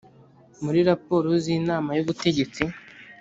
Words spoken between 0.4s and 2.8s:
muri raporo z’inama y’ubutegetsi